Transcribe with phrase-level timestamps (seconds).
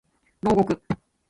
[0.39, 0.79] 牢獄